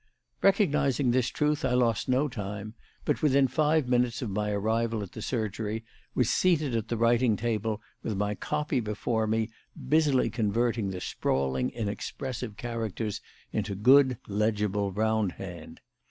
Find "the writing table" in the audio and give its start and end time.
6.87-7.83